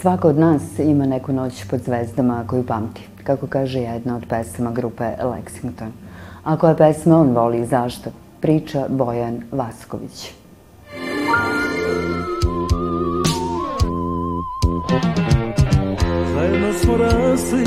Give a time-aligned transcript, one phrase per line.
[0.00, 4.70] Svako od nas ima neku noć pod zvezdama koju pamti, kako kaže jedna od pesama
[4.70, 5.90] grupe Lexington.
[6.44, 8.10] A koja pesma on voli i zašto?
[8.40, 10.32] Priča Bojan Vasković.
[16.34, 17.64] Zajedno smo rasli,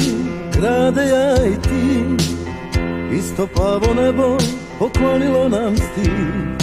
[0.53, 2.05] grade ja i ti,
[3.15, 4.37] isto plavo nebo
[4.79, 6.59] poklonilo nam stil.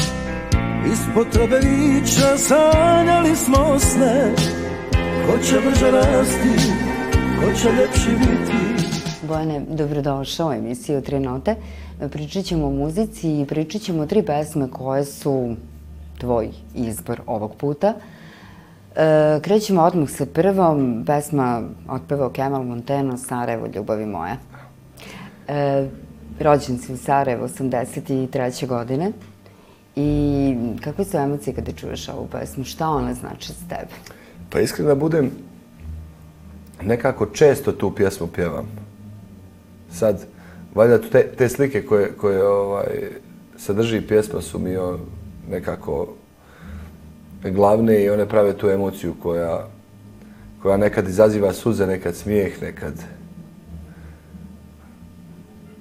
[0.92, 4.34] Ispod trobelića sanjali smo sne,
[5.26, 6.72] Ko će brže rasti,
[7.40, 8.56] ko će ljepši biti?
[9.28, 11.54] Bojane, dobrodošao u emisiju Tri note.
[12.12, 15.56] Pričat ćemo o muzici i pričat ćemo tri pesme koje su
[16.18, 17.94] tvoj izbor ovog puta.
[18.96, 21.04] E, krećemo odmah sa prvom.
[21.06, 24.36] Pesma otpevao Kemal Monteno, Sarajevo, ljubavi moja.
[25.48, 25.88] E,
[26.40, 28.66] rođen si u Sarajevo, 83.
[28.66, 29.12] godine.
[29.96, 30.54] I
[30.84, 32.64] kakve su emocije kada čuješ ovu pesmu?
[32.64, 34.15] Šta ona znači za tebe?
[34.56, 35.30] Pa iskreno da budem,
[36.82, 38.66] nekako često tu pjesmu pjevam.
[39.92, 40.26] Sad,
[40.74, 42.86] valjda te, te slike koje, koje ovaj,
[43.56, 45.00] sadrži pjesma su mi on,
[45.50, 46.08] nekako
[47.44, 49.68] glavne i one prave tu emociju koja,
[50.62, 52.94] koja nekad izaziva suze, nekad smijeh, nekad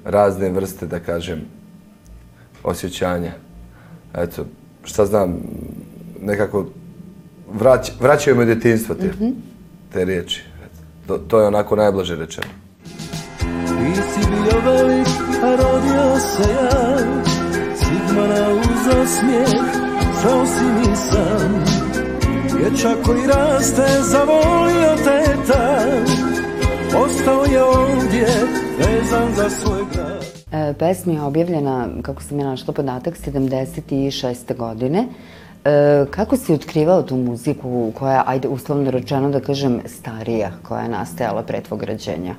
[0.05, 1.41] razne vrste, da kažem,
[2.63, 3.31] osjećanja.
[4.13, 4.45] Eto,
[4.83, 5.39] šta znam,
[6.21, 6.65] nekako
[7.53, 9.33] vrać, vraćaju me djetinstvo te, mm -hmm.
[9.93, 10.43] te riječi.
[11.07, 12.47] To, to je onako najblaže rečeno.
[13.39, 15.07] Ti si bio velik,
[15.43, 16.97] a rodio se ja,
[17.75, 19.49] Sigmana uz osmijeh,
[20.21, 21.63] znao si nisam.
[22.57, 25.81] Dječak koji raste, zavolio teta,
[26.97, 28.27] ostao je ovdje,
[28.77, 30.25] vezan za svoj grad.
[30.51, 34.57] E, pesma je objavljena, kako sam je našla podatak, 76.
[34.57, 35.07] godine.
[35.65, 40.89] E, kako si otkrivao tu muziku koja, ajde, uslovno rečeno da kažem, starija, koja je
[40.89, 42.35] nastajala pre tvog rađenja?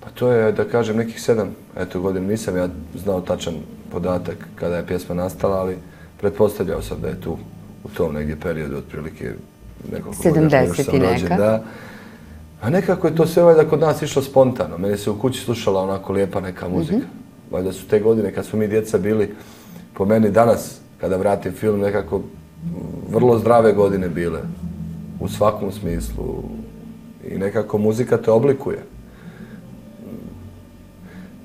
[0.00, 2.26] Pa to je, da kažem, nekih sedam eto, godina.
[2.26, 3.54] Nisam ja znao tačan
[3.92, 5.76] podatak kada je pjesma nastala, ali
[6.20, 7.36] pretpostavljao sam da je tu
[7.84, 9.32] u tom negdje periodu, otprilike
[9.92, 11.36] nekoliko 70 godina što sam rođen.
[11.36, 11.62] Da.
[12.60, 14.78] A nekako je to sve valjda kod nas išlo spontano.
[14.78, 16.96] Mene se u kući slušala onako lijepa neka muzika.
[16.96, 17.52] Mm -hmm.
[17.52, 19.34] Valjda su te godine kad smo mi djeca bili,
[19.94, 22.22] po meni danas, kada vratim film, nekako
[23.10, 24.40] vrlo zdrave godine bile.
[25.20, 26.42] U svakom smislu.
[27.28, 28.78] I nekako muzika te oblikuje.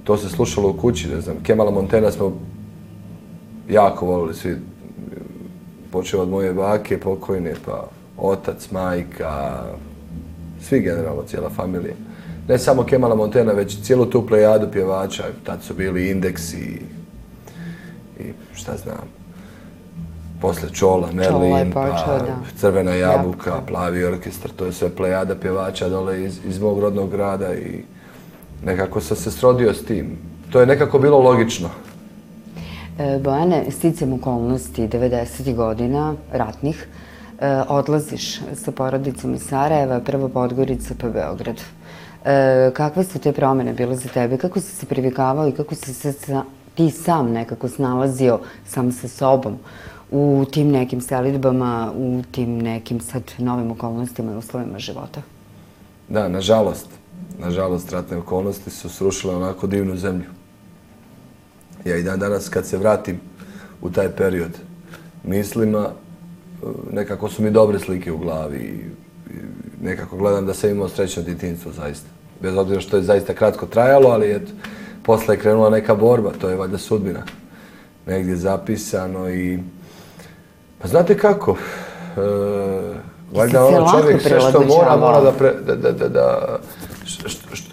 [0.04, 1.36] To se slušalo u kući, ne znam.
[1.44, 2.34] Kemala Montena smo
[3.70, 4.56] jako volili svi.
[5.92, 7.88] Počeo od moje bake, pokojne, pa
[8.18, 9.64] otac, majka,
[10.62, 11.94] svi generalno, cijela familija.
[12.48, 15.24] Ne samo Kemala Montena, već cijelu tu plejadu pjevača.
[15.44, 16.82] Tad su bili indeksi
[18.20, 19.08] i šta znam,
[20.44, 21.88] posle Čola, Merlin, pa
[22.60, 27.12] Crvena jabuka, jabuka, Plavi orkestar, to je sve plejada pjevača dole iz, iz mog rodnog
[27.12, 27.84] grada i
[28.66, 30.18] nekako sam se srodio s tim.
[30.52, 31.70] To je nekako bilo logično.
[33.00, 35.56] E, Bojane, sticam okolnosti 90.
[35.56, 36.88] godina, ratnih,
[37.40, 41.62] e, odlaziš sa porodicom iz Sarajeva, prvo Podgorica pa Beograd.
[42.26, 44.38] E, kakve su te promjene bile za tebe?
[44.38, 46.44] Kako si se privikavao i kako si se sa,
[46.76, 49.58] ti sam nekako snalazio sam sa sobom
[50.14, 55.22] u tim nekim selitbama, u tim nekim sad novim okolnostima i uslovima života?
[56.10, 56.88] Da, nažalost.
[57.40, 60.30] Nažalost, ratne okolnosti su srušile onako divnu zemlju.
[61.86, 63.20] Ja i dan danas kad se vratim
[63.82, 64.52] u taj period
[65.24, 68.80] mislima, e, nekako su mi dobre slike u glavi i
[69.86, 72.08] nekako gledam da sam imao srećno djetinjstvo zaista.
[72.42, 74.52] Bez obzira što je zaista kratko trajalo, ali eto,
[75.04, 77.24] posle je krenula neka borba, to je valjda sudbina.
[78.06, 79.60] Negdje zapisano i
[80.84, 81.52] Pa znate kako?
[81.52, 82.22] E,
[83.34, 86.58] valjda ono čovjek sve što mora, mora da, pre, da, da, da, da
[87.06, 87.28] što,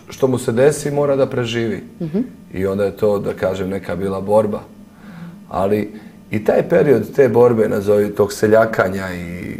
[0.08, 1.82] što mu se desi, mora da preživi.
[2.00, 2.22] Mm -hmm.
[2.52, 4.60] I onda je to, da kažem, neka bila borba.
[5.48, 5.92] Ali
[6.30, 9.56] i taj period te borbe, nazovi tog seljakanja i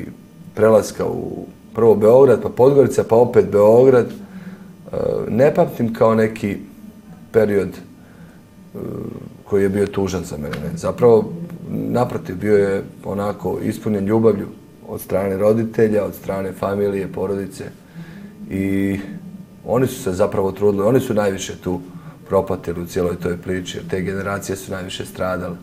[0.54, 4.96] prelaska u prvo Beograd, pa Podgorica, pa opet Beograd, e,
[5.28, 6.56] ne pamtim kao neki
[7.32, 8.78] period e,
[9.44, 10.76] koji je bio tužan za mene.
[10.76, 11.32] Zapravo,
[11.72, 14.46] naprotiv, bio je onako ispunjen ljubavlju
[14.88, 17.64] od strane roditelja, od strane familije, porodice.
[18.50, 18.98] I
[19.66, 21.80] oni su se zapravo trudili, oni su najviše tu
[22.28, 25.56] propatili u cijeloj toj priči, jer te generacije su najviše stradale.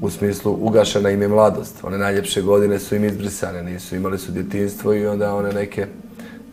[0.00, 1.84] U smislu, ugašena im je mladost.
[1.84, 5.86] One najljepše godine su im izbrisane, nisu imali su djetinstvo i onda one neke,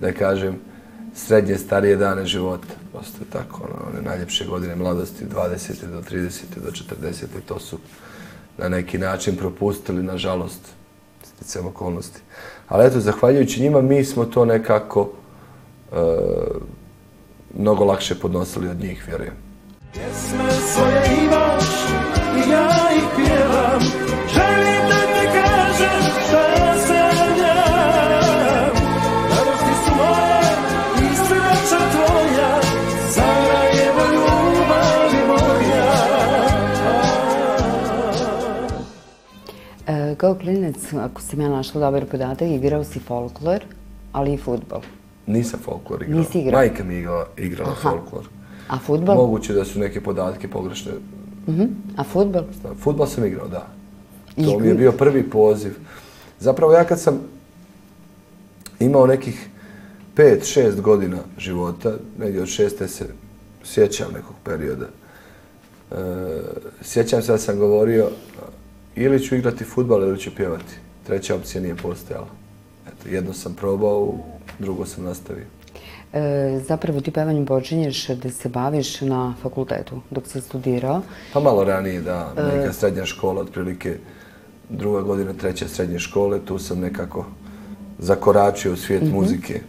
[0.01, 0.55] da kažem,
[1.17, 2.67] srednje starije dane života.
[2.91, 5.87] Prosto je tako, ono, one najljepše godine mladosti, 20.
[5.91, 6.41] do 30.
[6.55, 7.25] do 40.
[7.47, 7.77] to su
[8.57, 10.61] na neki način propustili, nažalost,
[11.23, 12.19] sticam okolnosti.
[12.67, 15.09] Ali eto, zahvaljujući njima, mi smo to nekako
[15.91, 15.95] e,
[17.57, 19.33] mnogo lakše podnosili od njih, vjerujem.
[19.93, 21.65] Pjesme svoje imaš
[22.35, 24.06] i ja ih pjevam
[39.87, 43.59] E, kao klinac, ako sam ja našla dobar podatak, igrao si folklor,
[44.11, 44.81] ali i futbol.
[45.27, 46.19] Nisam folklor igrao.
[46.19, 46.59] Nisi igrao?
[46.59, 47.89] Majka mi je igrala, igrala Aha.
[47.89, 48.27] folklor.
[48.69, 49.15] A futbol?
[49.15, 50.91] Moguće da su neke podatke pogrešne.
[51.47, 51.63] Mhm.
[51.97, 52.43] A futbol?
[52.79, 53.67] Futbol sam igrao, da.
[54.37, 55.73] I- To mi je bio prvi poziv.
[56.39, 57.19] Zapravo ja kad sam
[58.79, 59.49] imao nekih
[60.15, 63.05] 5-6 godina života, negdje od šeste se
[63.63, 64.85] sjećam nekog perioda.
[65.91, 65.95] E,
[66.81, 68.09] sjećam se da sam govorio
[68.97, 70.73] ili ću igrati futbal ili ću pjevati.
[71.07, 72.27] Treća opcija nije postojala.
[72.87, 74.13] Eto, jedno sam probao,
[74.59, 75.45] drugo sam nastavio.
[76.13, 81.01] E, zapravo ti pevanjem počinješ da se baviš na fakultetu dok si studirao.
[81.33, 83.97] Pa malo ranije, da, neka srednja škola, otprilike
[84.69, 87.25] druga godina treće srednje škole, tu sam nekako
[87.99, 89.61] zakoračio u svijet muzike.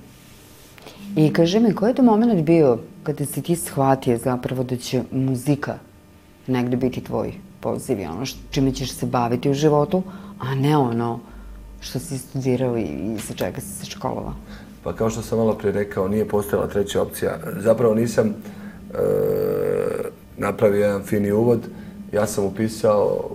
[1.16, 5.02] I kaži mi, koji je to moment bio kada si ti shvatio zapravo da će
[5.12, 5.78] muzika
[6.46, 10.02] negde biti tvoj poziv i ono š- čime ćeš se baviti u životu,
[10.38, 11.20] a ne ono
[11.80, 14.34] što si studirao i, i za čega si se školovao?
[14.84, 17.38] Pa kao što sam malo prije rekao, nije postojala treća opcija.
[17.60, 18.34] Zapravo nisam e,
[20.36, 21.60] napravio jedan fini uvod.
[22.12, 23.30] Ja sam upisao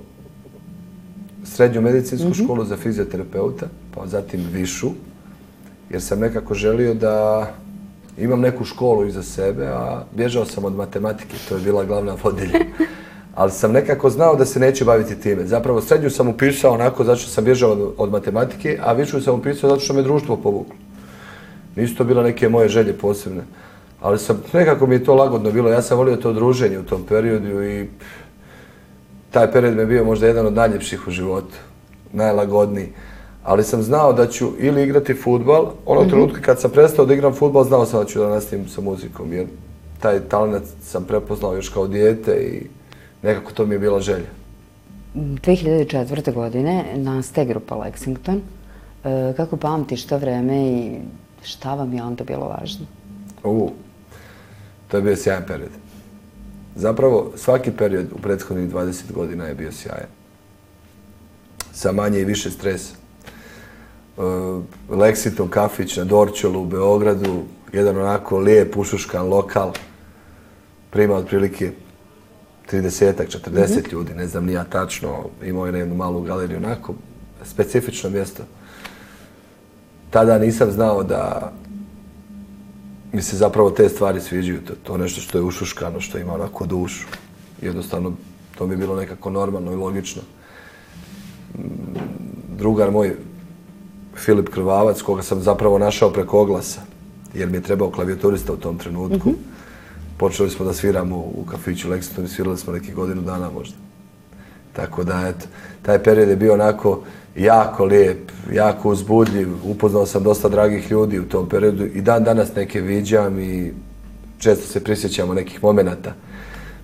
[1.43, 3.65] srednju medicinsku školu za fizioterapeuta,
[3.95, 4.89] pa zatim višu,
[5.89, 7.47] jer sam nekako želio da
[8.17, 12.59] imam neku školu iza sebe, a bježao sam od matematike, to je bila glavna vodilja.
[13.35, 15.45] Ali sam nekako znao da se neću baviti time.
[15.45, 19.35] Zapravo srednju sam upisao onako zato što sam bježao od, od matematike, a višu sam
[19.35, 20.75] upisao zato što me društvo povuklo.
[21.75, 23.43] Nisu to bile neke moje želje posebne.
[24.01, 25.69] Ali sam, nekako mi je to lagodno bilo.
[25.69, 27.87] Ja sam volio to druženje u tom periodu i
[29.31, 31.55] taj period mi je bio možda jedan od najljepših u životu.
[32.11, 32.89] Najlagodniji.
[33.43, 37.33] Ali sam znao da ću ili igrati futbal, onog trenutka kad sam prestao da igram
[37.33, 39.47] futbal, znao sam da ću da nastavim sa muzikom, jer
[39.99, 42.67] taj talent sam prepoznao još kao dijete i
[43.23, 44.27] nekako to mi je bila želja.
[45.15, 46.33] 2004.
[46.33, 48.39] godine nastaje grupa Lexington.
[49.03, 50.99] E, kako pamtiš to vreme i
[51.43, 52.85] šta vam je onda bilo važno?
[53.43, 53.71] U,
[54.87, 55.69] to je bio sjajan period.
[56.75, 60.09] Zapravo, svaki period u prethodnih 20 godina je bio sjajan.
[61.73, 62.95] Sa manje i više stresa.
[62.95, 64.21] E,
[64.89, 67.43] Lexington kafić na Dorčolu u Beogradu,
[67.73, 69.73] jedan onako lijep, ušuškan lokal,
[70.89, 71.71] prima otprilike
[72.71, 76.93] 30-ak, 40 ljudi, ne znam ni ja tačno, imao je jednu malu galeriju, onako,
[77.43, 78.43] specifično mjesto.
[80.09, 81.51] Tada nisam znao da
[83.13, 86.65] mi se zapravo te stvari sviđaju, to, to nešto što je ušuškano, što ima onako
[86.65, 87.07] dušu.
[87.61, 88.13] Jednostavno,
[88.57, 90.21] to mi je bilo nekako normalno i logično.
[91.57, 91.63] Mm,
[92.57, 93.15] Drugar moj,
[94.15, 96.81] Filip Krvavac, koga sam zapravo našao preko oglasa,
[97.33, 99.33] jer mi je trebao klavijaturista u tom trenutku.
[100.17, 103.75] Počeli smo da sviramo u kafiću Lexington i svirali smo neki godinu dana možda.
[104.73, 105.45] Tako da, eto,
[105.81, 107.01] taj period je bio onako
[107.35, 109.49] jako lijep, jako uzbudljiv.
[109.63, 113.73] Upoznao sam dosta dragih ljudi u tom periodu i dan danas neke viđam i
[114.37, 116.13] često se prisjećamo nekih momenata.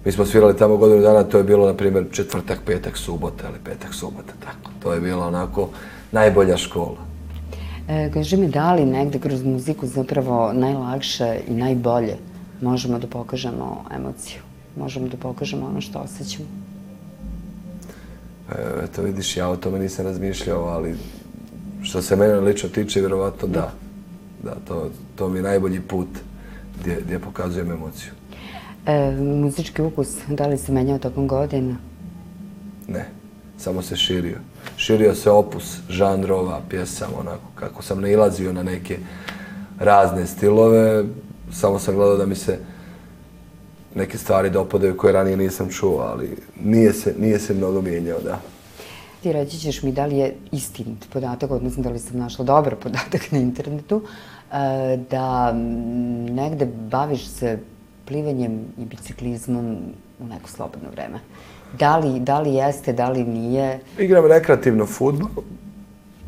[0.06, 3.60] Mi smo svirali tamo godinu dana, to je bilo, na primjer, četvrtak, petak, subota ili
[3.64, 4.72] petak, subota, tako.
[4.84, 5.70] To je bila onako
[6.12, 6.98] najbolja škola.
[7.88, 12.16] E, kaži mi, da li negde kroz muziku zapravo najlakše i najbolje
[12.62, 14.42] možemo da pokažemo emociju?
[14.78, 16.48] Možemo da pokažemo ono što osjećamo?
[18.52, 20.96] E, Eto vidiš, ja o tome nisam razmišljao, ali
[21.82, 23.72] što se mene lično tiče, vjerovatno da.
[24.44, 26.08] Da, to, to mi je najbolji put
[26.80, 28.12] gdje, gdje pokazujem emociju.
[28.86, 31.76] E, muzički ukus, da li se menjao tokom godina?
[32.88, 33.06] Ne,
[33.58, 34.38] samo se širio.
[34.78, 38.98] Širio se opus žanrova, pjesama, onako kako sam nailazio na neke
[39.80, 41.04] razne stilove,
[41.52, 42.60] samo sam gledao da mi se
[43.96, 48.40] neke stvari dopadaju koje ranije nisam čuo, ali nije se, nije se mnogo mijenjao, da.
[49.24, 52.76] Ti reći ćeš mi da li je istinit podatak, odnosno da li sam našla dobar
[52.76, 54.02] podatak na internetu,
[54.52, 57.60] e, da mm, negde baviš se
[58.06, 59.78] plivanjem i biciklizmom
[60.20, 61.20] u neko slobodno vreme.
[61.80, 63.80] Da li, da li jeste, da li nije?
[64.00, 65.44] Igram rekreativno futbol,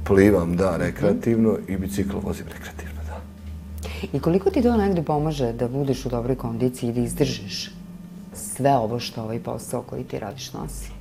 [0.05, 3.00] plivam, da, rekreativno i bicikl vozim rekreativno.
[4.13, 7.72] I koliko ti to negde pomaže da budeš u dobroj kondiciji i da izdržiš
[8.34, 10.91] sve ovo što ovaj posao koji ti radiš nosi?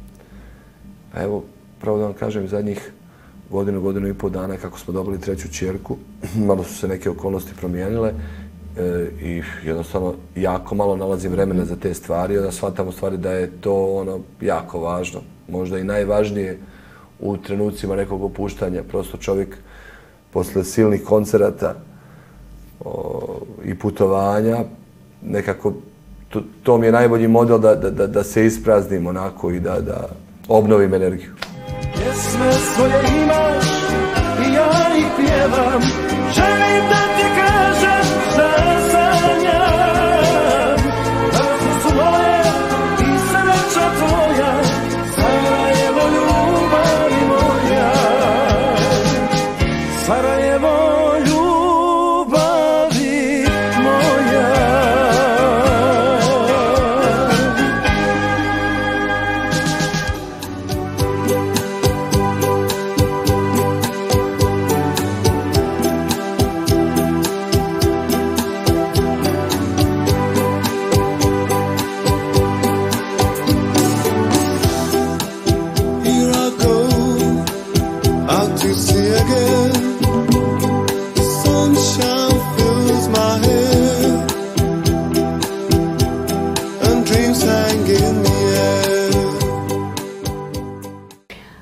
[1.12, 1.44] Pa evo,
[1.80, 2.92] pravo da vam kažem, zadnjih
[3.50, 5.96] godinu, godinu i pol dana kako smo dobili treću čerku,
[6.48, 8.12] malo su se neke okolnosti promijenile
[8.78, 13.32] e, i jednostavno jako malo nalazim vremena za te stvari, onda shvatam u stvari da
[13.32, 16.58] je to ono jako važno, možda i najvažnije
[17.20, 19.56] u trenucima nekog opuštanja, prosto čovjek
[20.32, 21.74] posle silnih koncerata
[22.84, 24.58] o, i putovanja,
[25.22, 25.72] nekako
[26.28, 29.80] to, to mi je najbolji model da, da, da, da se ispraznim onako i da,
[29.80, 30.08] da
[30.48, 31.30] obnovim energiju.
[31.94, 33.64] Pjesme svoje imaš
[34.48, 35.99] i ja ih pjevam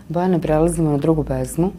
[0.09, 1.73] Bojana, prelazimo na drugu pesmu,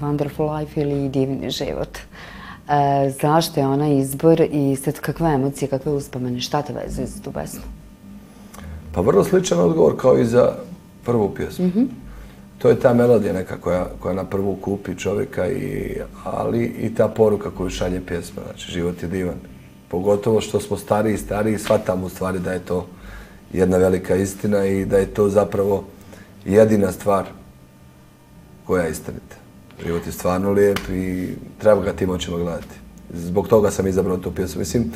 [0.00, 1.98] Wonderful Life ili Divni život.
[1.98, 7.22] E, zašto je ona izbor i sad kakve emocije, kakve uspomene, šta te vezuje za
[7.22, 7.60] tu pesmu?
[8.92, 10.52] Pa vrlo sličan odgovor kao i za
[11.04, 11.70] prvu pjesmu.
[12.60, 17.08] To je ta melodija neka koja, koja na prvu kupi čovjeka, i, ali i ta
[17.08, 18.42] poruka koju šalje pjesma.
[18.44, 19.34] Znači, život je divan.
[19.88, 22.86] Pogotovo što smo stariji i stariji, shvatamo u stvari da je to
[23.52, 25.84] jedna velika istina i da je to zapravo
[26.44, 27.24] jedina stvar
[28.66, 29.36] koja je istinita.
[29.86, 32.76] Život je stvarno lijep i treba ga tim očima gledati.
[33.14, 34.58] Zbog toga sam izabrao tu pjesmu.
[34.58, 34.92] Mislim,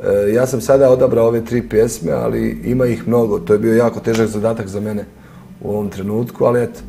[0.00, 3.38] e, ja sam sada odabrao ove tri pjesme, ali ima ih mnogo.
[3.38, 5.04] To je bio jako težak zadatak za mene
[5.60, 6.80] u ovom trenutku, ali eto,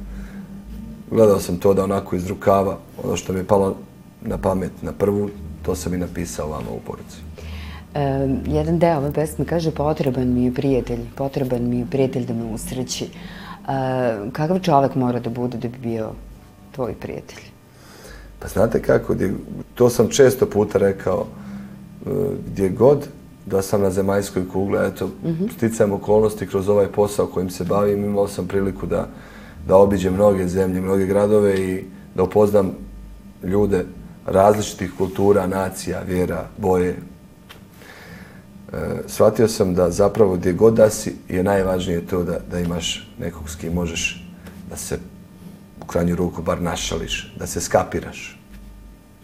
[1.12, 3.76] gledao sam to da onako iz rukava, ono što mi je palo
[4.22, 5.30] na pamet na prvu,
[5.62, 7.18] to sam i napisao vama u poruci.
[7.94, 12.34] E, jedan deo ove pesme kaže potreban mi je prijatelj, potreban mi je prijatelj da
[12.34, 13.06] me usreći.
[13.06, 13.10] E,
[14.32, 16.10] kakav čovjek mora da bude da bi bio
[16.72, 17.44] tvoj prijatelj?
[18.40, 19.16] Pa znate kako,
[19.76, 21.26] to sam često puta rekao,
[22.06, 22.10] e,
[22.52, 23.08] gdje god
[23.46, 25.10] da sam na zemaljskoj kugli, eto,
[25.58, 29.08] sticajem okolnosti kroz ovaj posao kojim se bavim, imao sam priliku da,
[29.68, 31.84] da obiđem mnoge zemlje, mnoge gradove i
[32.16, 32.72] da upoznam
[33.44, 33.86] ljude
[34.26, 36.90] različitih kultura, nacija, vjera, boje.
[36.90, 36.98] E,
[39.08, 43.50] shvatio sam da zapravo gdje god da si je najvažnije to da, da imaš nekog
[43.50, 44.26] s kim možeš
[44.70, 45.00] da se
[45.82, 48.40] u krajnju ruku bar našališ, da se skapiraš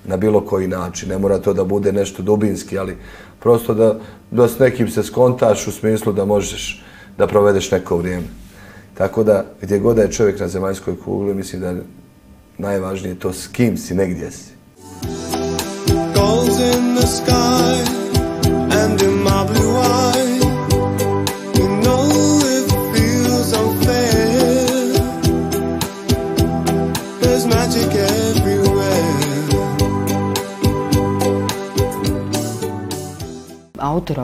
[0.05, 1.09] na bilo koji način.
[1.09, 2.97] Ne mora to da bude nešto dubinski, ali
[3.39, 3.99] prosto da,
[4.31, 6.83] da s nekim se skontaš u smislu da možeš
[7.17, 8.42] da provedeš neko vrijeme.
[8.97, 11.83] Tako da, gdje god je čovjek na zemaljskoj kugli, mislim da je
[12.57, 14.51] najvažnije to s kim si, negdje si.
[16.15, 17.81] Gulls in the sky
[18.81, 20.39] and in my blue eye.
[21.55, 24.67] You know it feels unfair.
[27.21, 29.03] There's magic everywhere.
[33.79, 34.19] Autor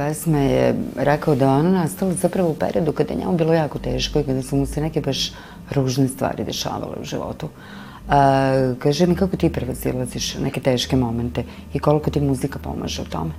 [0.00, 3.78] pesme je rekao da je ona nastala zapravo u periodu kada je njemu bilo jako
[3.78, 5.32] teško i kada su mu se neke baš
[5.70, 7.48] ružne stvari dešavale u životu.
[7.48, 13.04] E, kaže mi kako ti prevazilaziš neke teške momente i koliko ti muzika pomaže u
[13.04, 13.30] tome?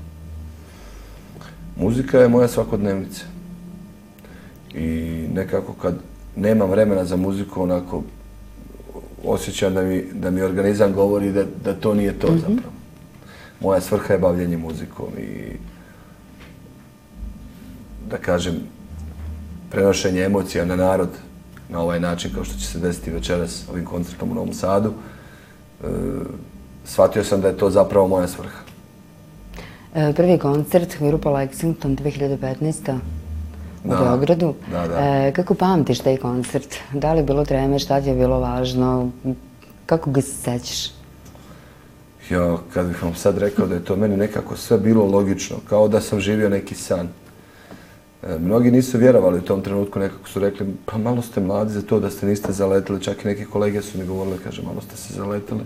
[1.76, 3.26] Muzika je moja svakodnevnica.
[4.74, 4.88] I
[5.34, 5.98] nekako kad
[6.36, 8.04] nemam vremena za muziku, onako
[9.26, 12.74] osjećam da mi, da mi organizam govori da, da to nije to zapravo.
[13.62, 15.58] Moja svrha je bavljenje muzikom i
[18.10, 18.56] da kažem
[19.72, 21.10] prenošenje emocija na narod
[21.70, 24.94] na ovaj način kao što će se desiti večeras ovim koncertom u Novom Sadu.
[25.84, 25.88] E,
[26.86, 28.60] shvatio sam da je to zapravo moja svrha.
[29.96, 32.98] E, prvi koncert grupa Lexington 2015.
[33.84, 34.54] u Da, Beogradu.
[34.72, 35.00] da, da.
[35.00, 36.76] E, kako pamtiš taj koncert?
[36.94, 39.10] Da li je bilo treme, šta ti je bilo važno?
[39.86, 40.92] Kako ga se sećaš?
[42.30, 45.88] Ja, kad bih vam sad rekao da je to meni nekako sve bilo logično, kao
[45.88, 47.10] da sam živio neki san.
[48.24, 51.82] E, mnogi nisu vjerovali u tom trenutku, nekako su rekli, pa malo ste mladi za
[51.82, 54.98] to da ste niste zaletili, čak i neki kolege su mi govorili, kaže, malo ste
[54.98, 55.62] se zaletili.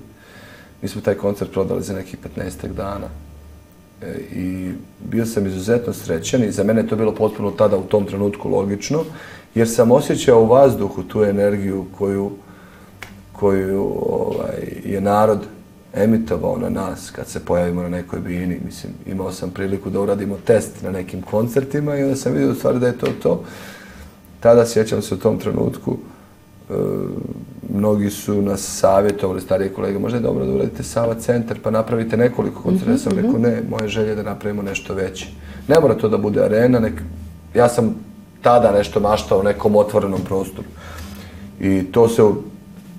[0.81, 3.07] Mi smo taj koncert prodali za nekih 15 dana.
[4.01, 4.71] E, I
[5.11, 8.49] bio sam izuzetno srećan i za mene je to bilo potpuno tada u tom trenutku
[8.49, 9.03] logično,
[9.55, 12.31] jer sam osjećao u vazduhu tu energiju koju,
[13.31, 15.39] koju ovaj, je narod
[15.95, 18.59] emitovao na nas kad se pojavimo na nekoj bini.
[18.65, 22.55] Mislim, imao sam priliku da uradimo test na nekim koncertima i onda sam vidio u
[22.55, 23.43] stvari da je to to.
[24.39, 25.97] Tada sjećam se u tom trenutku,
[26.69, 26.73] e,
[27.73, 32.17] mnogi su nas savjetovali, starije kolege, možda je dobro da uradite Sava centar pa napravite
[32.17, 32.91] nekoliko koncerta.
[32.91, 33.41] Ja sam mhm, rekao, mhm.
[33.41, 35.27] ne, moje želje je da napravimo nešto veće.
[35.67, 37.01] Ne mora to da bude arena, nek...
[37.55, 37.95] ja sam
[38.41, 40.67] tada nešto maštao u nekom otvorenom prostoru.
[41.59, 42.21] I to se,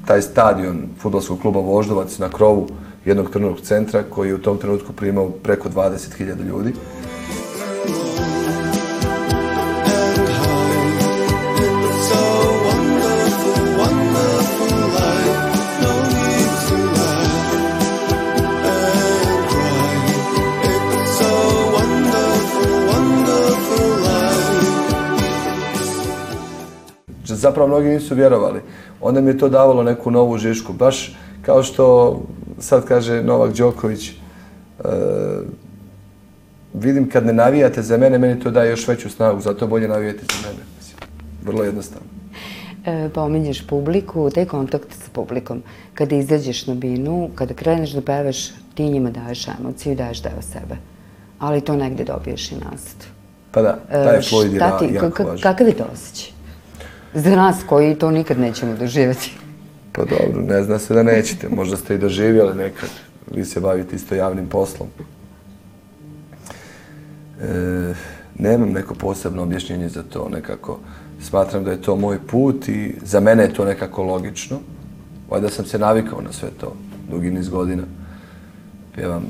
[0.07, 2.69] taj stadion futbolskog kluba Voždovac na krovu
[3.05, 6.73] jednog trenovog centra koji je u tom trenutku primao preko 20.000 ljudi.
[27.47, 28.61] zapravo mnogi nisu vjerovali.
[29.07, 30.73] Onda mi je to davalo neku novu žišku.
[30.73, 32.17] Baš kao što
[32.59, 34.87] sad kaže Novak Đoković, uh,
[36.75, 40.25] vidim kad ne navijate za mene, meni to daje još veću snagu, zato bolje navijate
[40.29, 40.65] za mene.
[41.45, 42.07] Vrlo jednostavno.
[42.87, 45.63] E, pominješ publiku, taj kontakt sa publikom.
[45.95, 50.77] Kada izađeš na binu, kada kreneš da pevaš, ti njima daješ emociju daješ deo sebe.
[51.39, 53.07] Ali to negde dobiješ i nazad.
[53.53, 55.43] Pa da, taj je Floyd je jako važan.
[55.43, 56.36] Kakav je to osjećaj?
[57.17, 59.33] Za nas koji to nikad nećemo doživjeti.
[59.93, 61.49] Pa dobro, ne zna se da nećete.
[61.49, 62.89] Možda ste i doživjeli nekad.
[63.35, 64.89] Vi se bavite isto javnim poslom.
[67.41, 67.95] E,
[68.39, 70.29] nemam neko posebno objašnjenje za to.
[70.29, 70.79] Nekako
[71.21, 74.59] smatram da je to moj put i za mene je to nekako logično.
[75.31, 76.77] Valjda sam se navikao na sve to
[77.11, 77.83] dugi niz godina.
[78.95, 79.25] Pjevam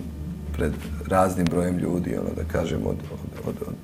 [0.53, 0.73] pred
[1.09, 3.75] raznim brojem ljudi, ono da kažem, od, od, od, od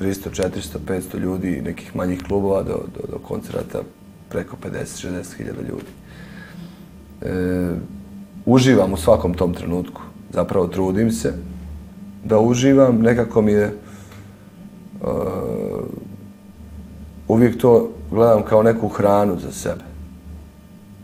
[0.00, 3.82] 300, 400, 500 ljudi, nekih manjih klubova do, do, do koncerata
[4.28, 5.90] preko 50-60 hiljada ljudi.
[7.22, 7.74] E,
[8.46, 10.02] uživam u svakom tom trenutku.
[10.32, 11.34] Zapravo trudim se
[12.24, 12.98] da uživam.
[12.98, 13.72] Nekako mi je e,
[17.28, 19.84] uvijek to gledam kao neku hranu za sebe.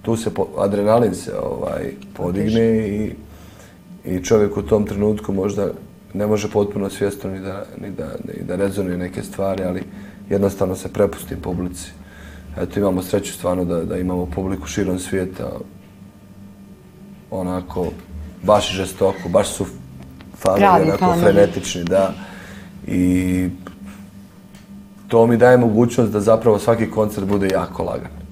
[0.03, 3.13] Tu se po, adrenalin se ovaj podigne i,
[4.05, 5.73] i čovjek u tom trenutku možda
[6.15, 9.83] ne može potpuno svjesno ni da, ni da, ni da rezonuje neke stvari, ali
[10.31, 11.91] jednostavno se prepusti publici.
[12.59, 15.51] Eto, imamo sreću stvarno da, da imamo publiku širom svijeta,
[17.31, 17.87] onako,
[18.43, 19.67] baš žestoko, baš su
[20.39, 21.21] fanovi, onako, fanovi.
[21.21, 22.13] frenetični, da.
[22.87, 23.49] I
[25.09, 28.28] to mi daje mogućnost da zapravo svaki koncert bude jako lagan.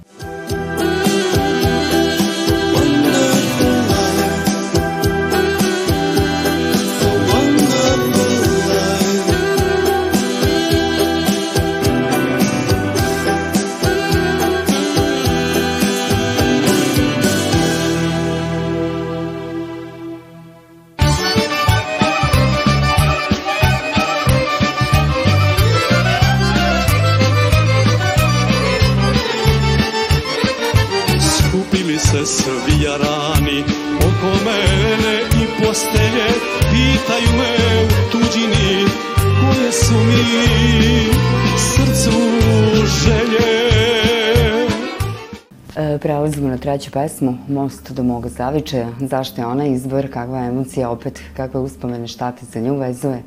[45.99, 48.89] Prelazimo na treću pesmu, Most do moga zavičaja.
[48.99, 53.23] Zašto je ona izbor, kakva emocija, opet kakve uspomene, šta ti za nju vezuje?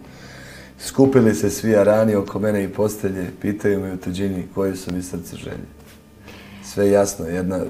[0.78, 5.02] Skupili se svi arani oko mene i postelje, pitaju me u tuđini koje su mi
[5.02, 5.66] srce želje.
[6.64, 7.60] Sve jasno, jedna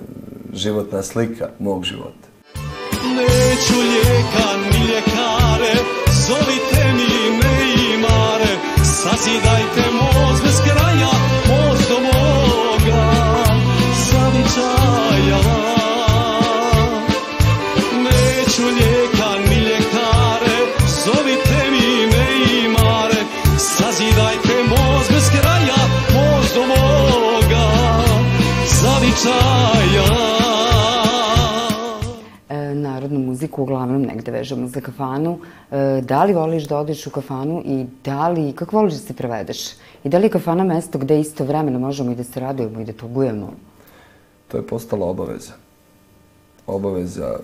[0.53, 2.29] životna slika mog života.
[3.17, 5.75] Neću lijeka ni ljekare,
[6.27, 8.53] zovite mi ne imare,
[8.85, 11.30] sazidajte most bez kraja,
[32.50, 32.74] E,
[33.18, 35.38] muziku uglavnom negde vežemo za kafanu.
[35.70, 39.14] E, da li voliš da odeš u kafanu i da li, kako voliš da se
[39.14, 39.59] prevedeš?
[40.04, 42.85] I da li je kafana mesto gde isto vremena možemo i da se radujemo i
[42.85, 43.52] da tugujemo?
[44.51, 45.53] To je postala obaveza.
[46.67, 47.39] Obaveza.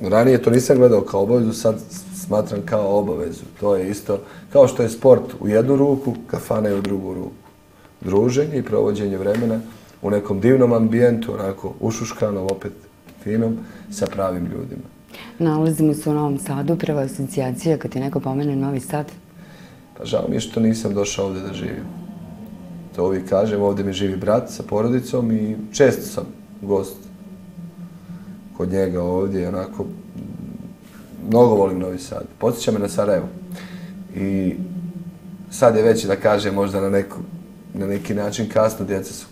[0.00, 1.80] Ranije to nisam gledao kao obavezu, sad
[2.26, 3.44] smatram kao obavezu.
[3.60, 4.18] To je isto
[4.52, 7.42] kao što je sport u jednu ruku, kafana je u drugu ruku.
[8.00, 9.60] Druženje i provođenje vremena
[10.02, 12.72] u nekom divnom ambijentu, onako ušuškanom, opet
[13.22, 13.58] finom,
[13.90, 14.82] sa pravim ljudima.
[15.38, 19.06] Nalazimo se u Novom Sadu, prva asocijacija kad ti neko pomene Novi Sad.
[19.98, 22.01] Pa žao mi je što nisam došao ovdje da živim.
[22.96, 26.24] To uvijek kažem, ovdje mi živi brat sa porodicom i često sam
[26.62, 26.96] gost
[28.56, 29.86] kod njega ovdje, onako,
[31.28, 32.24] mnogo volim Novi Sad.
[32.38, 33.28] Podsjeća me na Sarajevo.
[34.16, 34.54] I
[35.50, 37.16] sad je već, da kažem, možda na, neku,
[37.74, 39.26] na neki način kasno, djeca su,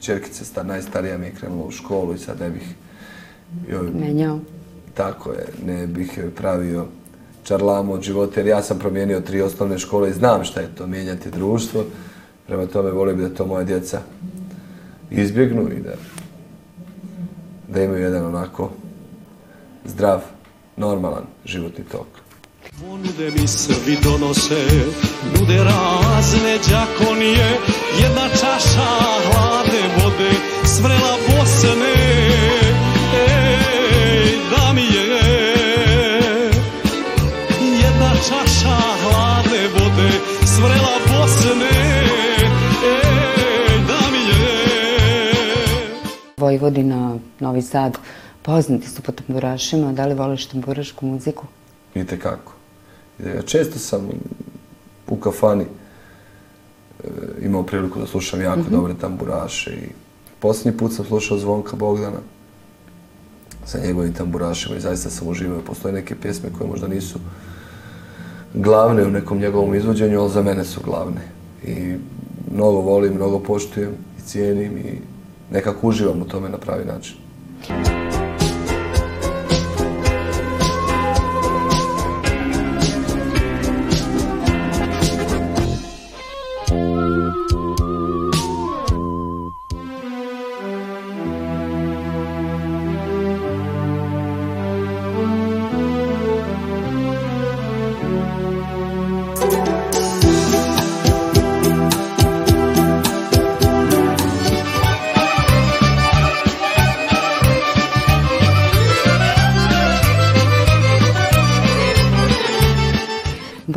[0.00, 2.74] čerkica sta, najstarija mi je krenula u školu i sad ne bih...
[3.68, 4.38] Joj, Menjao.
[4.94, 6.86] tako je, ne bih pravio
[7.42, 10.86] čarlamu od života, jer ja sam promijenio tri osnovne škole i znam šta je to,
[10.86, 11.84] mijenjati društvo.
[12.50, 14.00] Prema tome volim da to moja djeca
[15.10, 15.94] izbjegnu i da,
[17.68, 18.70] da imaju jedan onako
[19.84, 20.20] zdrav,
[20.76, 22.06] normalan životni tok.
[22.80, 24.66] Ponude mi Srbi donose,
[25.34, 27.58] nude razne džakonije,
[28.02, 28.90] jedna čaša
[29.26, 30.30] hladne vode,
[30.64, 31.94] svrela Bosne,
[33.14, 34.89] ej, da mi
[46.50, 47.98] Vojvodina, Novi Sad,
[48.42, 49.92] poznati su po tamburašima.
[49.92, 51.46] Da li voliš tamburašku muziku?
[51.94, 52.52] Vidite kako.
[53.18, 54.08] Ja često sam
[55.08, 57.08] u kafani e,
[57.42, 59.88] imao priliku da slušam jako dobre tamburaše i
[60.40, 62.20] posljednji put sam slušao Zvonka Bogdana
[63.64, 65.60] sa njegovim tamburašima i zaista sam uživao.
[65.60, 67.18] Postoje neke pjesme koje možda nisu
[68.54, 71.20] glavne u nekom njegovom izvođenju, ali za mene su glavne.
[71.64, 71.94] I
[72.54, 74.98] mnogo volim, mnogo poštujem i cijenim i
[75.50, 77.16] nekako uživam u tome na pravi način.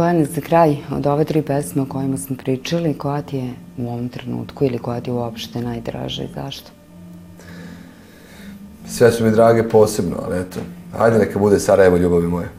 [0.04, 3.88] Bojana, za kraj, od ove tri pesme o kojima smo pričali, koja ti je u
[3.88, 6.72] ovom trenutku ili koja ti je uopšte najdraža i zašto?
[8.88, 10.60] Sve su mi drage posebno, ali eto,
[10.98, 12.50] ajde neka bude Sarajevo ljubavi moje.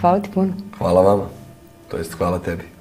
[0.00, 0.52] Hvala ti puno.
[0.78, 1.24] Hvala vama,
[1.90, 2.75] to jest hvala tebi.